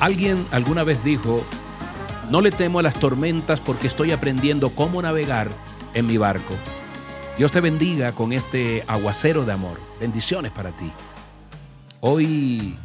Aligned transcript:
Alguien 0.00 0.46
alguna 0.52 0.84
vez 0.84 1.02
dijo, 1.02 1.44
no 2.30 2.40
le 2.40 2.52
temo 2.52 2.78
a 2.78 2.82
las 2.82 2.94
tormentas 2.94 3.58
porque 3.58 3.88
estoy 3.88 4.12
aprendiendo 4.12 4.70
cómo 4.70 5.02
navegar 5.02 5.50
en 5.92 6.06
mi 6.06 6.18
barco. 6.18 6.54
Dios 7.36 7.50
te 7.50 7.60
bendiga 7.60 8.12
con 8.12 8.32
este 8.32 8.84
aguacero 8.86 9.44
de 9.44 9.52
amor. 9.52 9.80
Bendiciones 9.98 10.52
para 10.52 10.70
ti. 10.70 10.92
Hoy, 12.00 12.76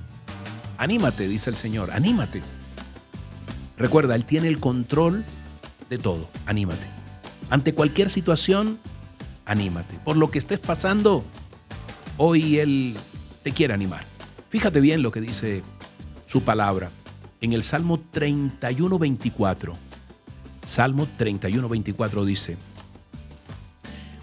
anímate, 0.79 1.27
dice 1.27 1.51
el 1.51 1.55
Señor, 1.55 1.91
anímate. 1.91 2.41
Recuerda, 3.77 4.15
Él 4.15 4.25
tiene 4.25 4.47
el 4.47 4.59
control 4.59 5.23
de 5.91 5.99
todo. 5.99 6.27
Anímate. 6.47 6.87
Ante 7.51 7.75
cualquier 7.75 8.09
situación, 8.09 8.79
anímate. 9.45 9.99
Por 10.03 10.17
lo 10.17 10.31
que 10.31 10.39
estés 10.39 10.59
pasando, 10.59 11.23
hoy 12.17 12.57
Él 12.57 12.97
te 13.43 13.51
quiere 13.51 13.75
animar. 13.75 14.03
Fíjate 14.49 14.81
bien 14.81 15.03
lo 15.03 15.11
que 15.11 15.21
dice 15.21 15.61
su 16.25 16.41
palabra 16.41 16.89
en 17.43 17.51
el 17.51 17.61
Salmo 17.61 17.99
31, 17.99 18.97
24. 18.97 19.73
Salmo 20.65 21.05
31, 21.17 21.67
24 21.67 22.23
dice, 22.23 22.57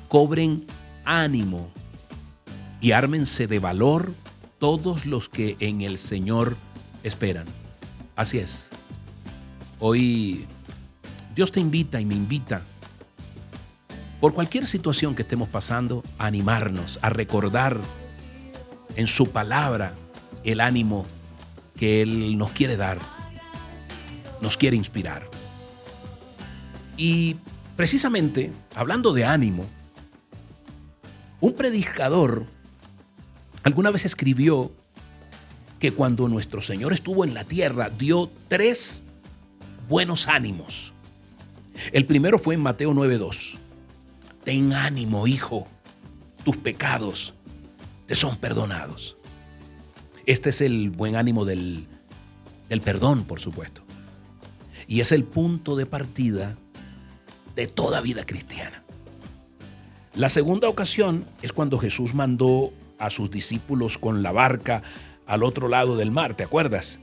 cobren 0.09 0.65
ánimo 1.05 1.69
y 2.81 2.93
ármense 2.93 3.47
de 3.47 3.59
valor 3.59 4.15
todos 4.59 5.05
los 5.05 5.29
que 5.29 5.59
en 5.61 5.83
el 5.83 5.99
Señor 5.99 6.57
esperan. 7.03 7.45
Así 8.17 8.39
es. 8.39 8.71
Hoy 9.81 10.47
Dios 11.35 11.53
te 11.53 11.61
invita 11.61 12.01
y 12.01 12.07
me 12.07 12.15
invita 12.15 12.63
por 14.19 14.33
cualquier 14.33 14.67
situación 14.67 15.15
que 15.15 15.23
estemos 15.23 15.51
pasando 15.51 16.03
a 16.17 16.25
animarnos, 16.25 16.99
a 17.03 17.11
recordar 17.11 17.79
en 18.97 19.07
su 19.07 19.29
palabra 19.29 19.93
el 20.43 20.63
ánimo 20.63 21.05
que 21.81 22.03
Él 22.03 22.37
nos 22.37 22.53
quiere 22.53 22.77
dar, 22.77 22.99
nos 24.43 24.59
quiere 24.59 24.77
inspirar. 24.77 25.29
Y 26.99 27.37
precisamente, 27.75 28.53
hablando 28.77 29.15
de 29.15 29.25
ánimo, 29.25 29.65
un 31.41 31.55
predicador 31.55 32.45
alguna 33.63 33.91
vez 33.91 34.05
escribió 34.05 34.71
que 35.79 35.93
cuando 35.93 36.29
nuestro 36.29 36.61
Señor 36.61 36.93
estuvo 36.93 37.25
en 37.25 37.33
la 37.33 37.45
tierra 37.45 37.89
dio 37.89 38.31
tres 38.49 39.03
buenos 39.89 40.29
ánimos. 40.29 40.93
El 41.93 42.05
primero 42.05 42.39
fue 42.39 42.57
en 42.57 42.61
Mateo 42.61 42.93
9:2. 42.93 43.57
Ten 44.45 44.75
ánimo, 44.75 45.27
hijo, 45.27 45.67
tus 46.45 46.59
pecados 46.59 47.33
te 48.07 48.15
son 48.15 48.37
perdonados. 48.37 49.17
Este 50.31 50.51
es 50.51 50.61
el 50.61 50.91
buen 50.91 51.17
ánimo 51.17 51.45
del, 51.45 51.89
del 52.69 52.81
perdón, 52.81 53.25
por 53.25 53.41
supuesto. 53.41 53.83
Y 54.87 55.01
es 55.01 55.11
el 55.11 55.25
punto 55.25 55.75
de 55.75 55.87
partida 55.87 56.57
de 57.57 57.67
toda 57.67 58.01
vida 58.01 58.25
cristiana. 58.25 58.85
La 60.15 60.29
segunda 60.29 60.69
ocasión 60.69 61.25
es 61.43 61.53
cuando 61.53 61.79
Jesús 61.79 62.15
mandó 62.15 62.73
a 63.01 63.11
sus 63.11 63.33
discípulos 63.33 63.99
con 63.99 64.23
la 64.23 64.31
barca 64.31 64.85
al 65.27 65.43
otro 65.43 65.67
lado 65.67 65.97
del 65.97 66.13
mar, 66.13 66.37
¿te 66.37 66.45
acuerdas? 66.45 67.01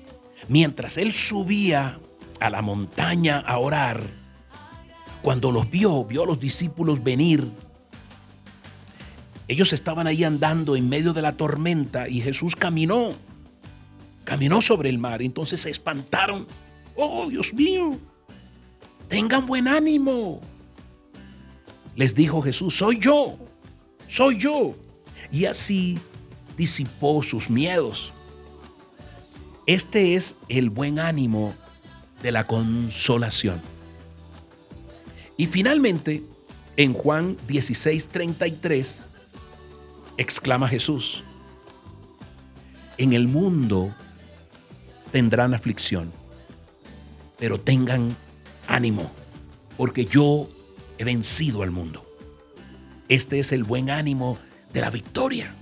Mientras 0.48 0.98
él 0.98 1.12
subía 1.12 2.00
a 2.40 2.50
la 2.50 2.62
montaña 2.62 3.40
a 3.40 3.58
orar, 3.58 4.04
cuando 5.22 5.52
los 5.52 5.70
vio, 5.70 6.06
vio 6.06 6.24
a 6.24 6.28
los 6.28 6.40
discípulos 6.40 7.04
venir, 7.04 7.46
ellos 9.48 9.74
estaban 9.74 10.08
ahí 10.08 10.24
andando 10.24 10.76
en 10.76 10.90
medio 10.90 11.14
de 11.14 11.22
la 11.22 11.34
tormenta 11.34 12.10
y 12.10 12.22
Jesús 12.22 12.56
caminó, 12.56 13.14
caminó 14.24 14.62
sobre 14.62 14.90
el 14.90 14.98
mar, 14.98 15.22
entonces 15.22 15.62
se 15.62 15.70
espantaron. 15.70 16.48
Oh, 16.96 17.30
Dios 17.30 17.54
mío, 17.54 17.98
tengan 19.08 19.46
buen 19.46 19.68
ánimo, 19.68 20.42
les 21.96 22.14
dijo 22.14 22.42
Jesús, 22.42 22.76
soy 22.76 23.00
yo, 23.00 23.38
soy 24.08 24.38
yo. 24.38 24.76
Y 25.32 25.46
así 25.46 25.98
disipó 26.56 27.24
sus 27.24 27.50
miedos. 27.50 28.14
Este 29.66 30.16
es 30.16 30.36
el 30.48 30.70
buen 30.70 31.00
ánimo 31.00 31.54
de 32.22 32.32
la 32.32 32.46
consolación. 32.46 33.62
Y 35.38 35.48
finalmente, 35.48 36.24
en 36.78 36.94
Juan 36.94 37.36
16:33, 37.48 39.07
exclama 40.18 40.68
Jesús, 40.68 41.24
en 42.98 43.14
el 43.14 43.28
mundo 43.28 43.94
tendrán 45.12 45.54
aflicción, 45.54 46.12
pero 47.38 47.60
tengan 47.60 48.16
ánimo, 48.68 49.12
porque 49.78 50.06
yo 50.06 50.50
he 50.98 51.04
vencido 51.04 51.62
al 51.62 51.72
mundo. 51.72 52.04
Este 53.08 53.40
es 53.40 53.52
el 53.52 53.64
buen 53.64 53.90
ánimo 53.90 54.38
de 54.74 54.82
la 54.82 54.90
victoria. 54.90 55.54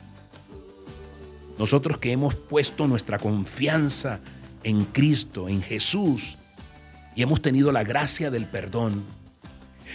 Nosotros 1.59 1.97
que 1.99 2.11
hemos 2.11 2.35
puesto 2.35 2.87
nuestra 2.87 3.19
confianza 3.19 4.19
en 4.63 4.85
Cristo, 4.85 5.47
en 5.47 5.61
Jesús, 5.61 6.37
y 7.15 7.21
hemos 7.21 7.41
tenido 7.41 7.71
la 7.71 7.83
gracia 7.83 8.31
del 8.31 8.45
perdón, 8.45 9.03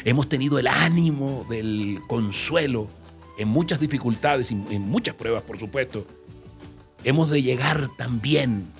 hemos 0.04 0.28
tenido 0.28 0.58
el 0.58 0.66
ánimo 0.66 1.46
del 1.50 2.00
consuelo 2.06 2.88
en 3.40 3.48
muchas 3.48 3.80
dificultades 3.80 4.50
y 4.50 4.54
en 4.54 4.82
muchas 4.82 5.14
pruebas, 5.14 5.42
por 5.44 5.58
supuesto, 5.58 6.06
hemos 7.04 7.30
de 7.30 7.42
llegar 7.42 7.88
también, 7.96 8.70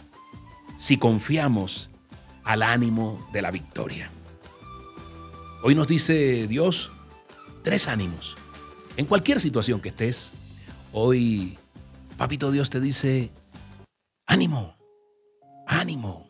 si 0.79 0.99
confiamos, 0.99 1.89
al 2.45 2.63
ánimo 2.63 3.19
de 3.33 3.41
la 3.41 3.51
victoria. 3.51 4.11
Hoy 5.63 5.75
nos 5.75 5.89
dice 5.89 6.47
Dios 6.47 6.93
tres 7.63 7.89
ánimos. 7.89 8.37
En 8.99 9.07
cualquier 9.07 9.41
situación 9.41 9.81
que 9.81 9.89
estés, 9.89 10.33
hoy 10.93 11.59
Papito 12.19 12.51
Dios 12.51 12.69
te 12.69 12.81
dice, 12.81 13.31
ánimo, 14.27 14.77
ánimo, 15.67 16.29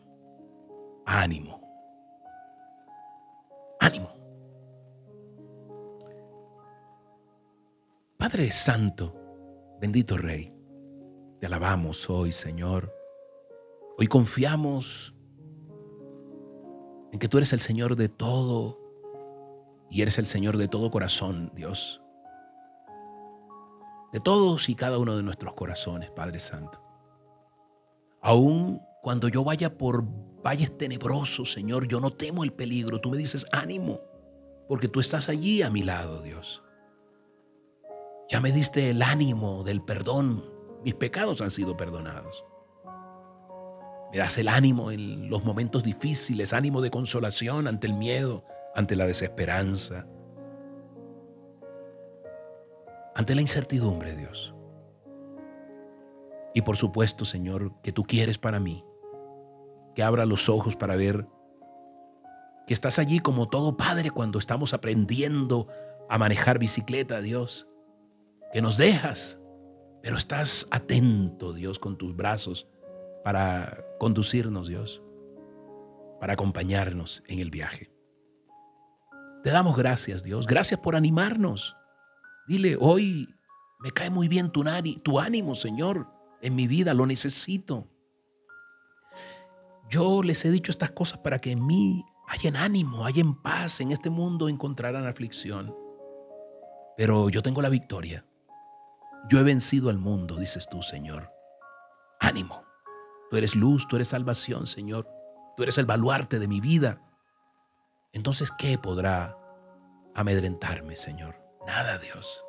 ánimo. 1.05 1.50
Padre 8.31 8.49
Santo, 8.49 9.13
bendito 9.81 10.17
Rey, 10.17 10.53
te 11.41 11.47
alabamos 11.47 12.09
hoy, 12.09 12.31
Señor. 12.31 12.95
Hoy 13.97 14.07
confiamos 14.07 15.13
en 17.11 17.19
que 17.19 17.27
tú 17.27 17.39
eres 17.39 17.51
el 17.51 17.59
Señor 17.59 17.97
de 17.97 18.07
todo 18.07 18.77
y 19.89 20.01
eres 20.01 20.17
el 20.17 20.25
Señor 20.25 20.55
de 20.55 20.69
todo 20.69 20.91
corazón, 20.91 21.51
Dios. 21.53 22.01
De 24.13 24.21
todos 24.21 24.69
y 24.69 24.75
cada 24.75 24.97
uno 24.97 25.17
de 25.17 25.23
nuestros 25.23 25.53
corazones, 25.53 26.09
Padre 26.11 26.39
Santo. 26.39 26.81
Aún 28.21 28.81
cuando 29.01 29.27
yo 29.27 29.43
vaya 29.43 29.77
por 29.77 30.05
valles 30.41 30.77
tenebrosos, 30.77 31.51
Señor, 31.51 31.85
yo 31.85 31.99
no 31.99 32.11
temo 32.11 32.45
el 32.45 32.53
peligro. 32.53 33.01
Tú 33.01 33.09
me 33.09 33.17
dices, 33.17 33.45
ánimo, 33.51 33.99
porque 34.69 34.87
tú 34.87 35.01
estás 35.01 35.27
allí 35.27 35.63
a 35.63 35.69
mi 35.69 35.83
lado, 35.83 36.21
Dios. 36.21 36.63
Ya 38.31 38.39
me 38.39 38.53
diste 38.53 38.89
el 38.89 39.01
ánimo 39.01 39.65
del 39.65 39.81
perdón. 39.81 40.49
Mis 40.85 40.95
pecados 40.95 41.41
han 41.41 41.51
sido 41.51 41.75
perdonados. 41.75 42.45
Me 44.09 44.19
das 44.19 44.37
el 44.37 44.47
ánimo 44.47 44.89
en 44.89 45.29
los 45.29 45.43
momentos 45.43 45.83
difíciles, 45.83 46.53
ánimo 46.53 46.79
de 46.79 46.91
consolación 46.91 47.67
ante 47.67 47.87
el 47.87 47.93
miedo, 47.93 48.45
ante 48.73 48.95
la 48.95 49.05
desesperanza, 49.05 50.07
ante 53.15 53.35
la 53.35 53.41
incertidumbre, 53.41 54.15
Dios. 54.15 54.53
Y 56.53 56.61
por 56.61 56.77
supuesto, 56.77 57.25
Señor, 57.25 57.81
que 57.81 57.91
tú 57.91 58.03
quieres 58.03 58.37
para 58.37 58.61
mí, 58.61 58.85
que 59.93 60.03
abra 60.03 60.25
los 60.25 60.47
ojos 60.47 60.77
para 60.77 60.95
ver 60.95 61.27
que 62.65 62.73
estás 62.73 62.97
allí 62.97 63.19
como 63.19 63.49
todo 63.49 63.75
padre 63.75 64.09
cuando 64.09 64.39
estamos 64.39 64.73
aprendiendo 64.73 65.67
a 66.09 66.17
manejar 66.17 66.59
bicicleta, 66.59 67.19
Dios, 67.19 67.67
que 68.51 68.61
nos 68.61 68.77
dejas, 68.77 69.39
pero 70.01 70.17
estás 70.17 70.67
atento, 70.71 71.53
Dios, 71.53 71.79
con 71.79 71.97
tus 71.97 72.15
brazos 72.15 72.67
para 73.23 73.85
conducirnos, 73.99 74.67
Dios, 74.67 75.01
para 76.19 76.33
acompañarnos 76.33 77.23
en 77.27 77.39
el 77.39 77.49
viaje. 77.49 77.91
Te 79.43 79.49
damos 79.49 79.75
gracias, 79.75 80.23
Dios. 80.23 80.45
Gracias 80.45 80.79
por 80.79 80.95
animarnos. 80.95 81.75
Dile, 82.47 82.77
hoy 82.79 83.27
me 83.79 83.91
cae 83.91 84.09
muy 84.09 84.27
bien 84.27 84.51
tu, 84.51 85.19
ánimo, 85.19 85.55
Señor, 85.55 86.07
en 86.41 86.55
mi 86.55 86.67
vida, 86.67 86.93
lo 86.93 87.05
necesito. 87.05 87.87
Yo 89.89 90.21
les 90.23 90.45
he 90.45 90.51
dicho 90.51 90.71
estas 90.71 90.91
cosas 90.91 91.19
para 91.19 91.39
que 91.39 91.51
en 91.51 91.65
mí 91.65 92.05
hayan 92.27 92.55
ánimo, 92.55 93.05
hayan 93.05 93.41
paz. 93.41 93.81
En 93.81 93.91
este 93.91 94.09
mundo 94.09 94.47
encontrarán 94.47 95.07
aflicción. 95.07 95.75
Pero 96.95 97.29
yo 97.29 97.41
tengo 97.41 97.61
la 97.61 97.69
victoria. 97.69 98.25
Yo 99.29 99.39
he 99.39 99.43
vencido 99.43 99.89
al 99.89 99.97
mundo, 99.97 100.35
dices 100.35 100.67
tú, 100.69 100.81
Señor. 100.81 101.31
Ánimo, 102.19 102.63
Tú 103.31 103.37
eres 103.37 103.55
luz, 103.55 103.87
tú 103.87 103.95
eres 103.95 104.09
salvación, 104.09 104.67
Señor. 104.67 105.07
Tú 105.55 105.63
eres 105.63 105.77
el 105.77 105.85
baluarte 105.85 106.37
de 106.37 106.49
mi 106.49 106.59
vida. 106.59 107.01
Entonces, 108.11 108.51
¿qué 108.51 108.77
podrá 108.77 109.37
amedrentarme, 110.13 110.97
Señor? 110.97 111.41
Nada, 111.65 111.97
Dios. 111.97 112.43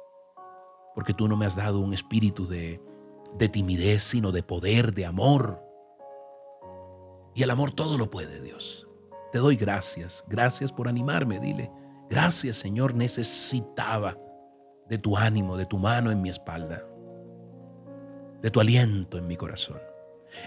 Porque 0.97 1.15
tú 1.15 1.29
no 1.29 1.37
me 1.37 1.47
has 1.47 1.55
dado 1.55 1.79
un 1.79 1.95
espíritu 1.95 2.49
de, 2.49 2.83
de 3.39 3.49
timidez, 3.49 4.03
sino 4.03 4.33
de 4.33 4.43
poder, 4.43 4.93
de 4.93 5.07
amor. 5.07 5.63
Y 7.33 7.45
el 7.45 7.51
amor 7.51 7.71
todo 7.71 7.97
lo 7.97 8.11
puede, 8.11 8.41
Dios. 8.41 8.89
Te 9.31 9.39
doy 9.39 9.55
gracias. 9.55 10.25
Gracias 10.27 10.73
por 10.73 10.89
animarme, 10.89 11.39
dile. 11.39 11.71
Gracias, 12.11 12.57
Señor. 12.57 12.97
Necesitaba 12.97 14.19
de 14.88 14.99
tu 14.99 15.17
ánimo, 15.17 15.56
de 15.56 15.67
tu 15.67 15.79
mano 15.79 16.11
en 16.11 16.20
mi 16.20 16.29
espalda, 16.29 16.84
de 18.40 18.50
tu 18.50 18.61
aliento 18.61 19.19
en 19.19 19.26
mi 19.26 19.37
corazón. 19.37 19.79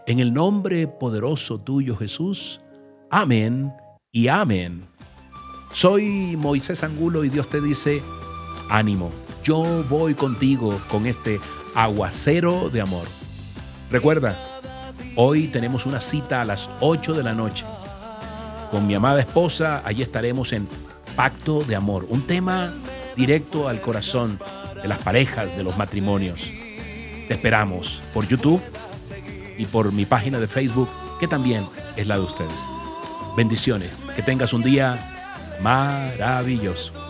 En 0.07 0.19
el 0.19 0.33
nombre 0.33 0.87
poderoso 0.87 1.59
tuyo, 1.59 1.95
Jesús. 1.95 2.61
Amén 3.09 3.73
y 4.11 4.27
amén. 4.27 4.87
Soy 5.71 6.35
Moisés 6.37 6.83
Angulo 6.83 7.23
y 7.23 7.29
Dios 7.29 7.49
te 7.49 7.61
dice, 7.61 8.01
ánimo, 8.69 9.11
yo 9.43 9.83
voy 9.89 10.15
contigo 10.15 10.79
con 10.89 11.05
este 11.05 11.39
aguacero 11.75 12.69
de 12.69 12.81
amor. 12.81 13.05
Recuerda, 13.91 14.35
hoy 15.15 15.47
tenemos 15.47 15.85
una 15.85 16.01
cita 16.01 16.41
a 16.41 16.45
las 16.45 16.69
8 16.79 17.13
de 17.13 17.23
la 17.23 17.33
noche. 17.33 17.65
Con 18.71 18.87
mi 18.87 18.95
amada 18.95 19.19
esposa, 19.19 19.81
allí 19.85 20.01
estaremos 20.01 20.51
en 20.53 20.67
Pacto 21.15 21.63
de 21.63 21.75
Amor, 21.75 22.05
un 22.09 22.23
tema 22.23 22.73
directo 23.15 23.67
al 23.67 23.81
corazón 23.81 24.39
de 24.81 24.87
las 24.87 24.99
parejas, 24.99 25.55
de 25.55 25.63
los 25.63 25.77
matrimonios. 25.77 26.41
Te 27.27 27.33
esperamos 27.33 28.01
por 28.13 28.27
YouTube 28.27 28.61
y 29.57 29.65
por 29.65 29.91
mi 29.91 30.05
página 30.05 30.39
de 30.39 30.47
Facebook, 30.47 30.89
que 31.19 31.27
también 31.27 31.65
es 31.95 32.07
la 32.07 32.15
de 32.15 32.23
ustedes. 32.23 32.61
Bendiciones, 33.35 34.05
que 34.15 34.21
tengas 34.21 34.53
un 34.53 34.63
día 34.63 34.99
maravilloso. 35.61 37.04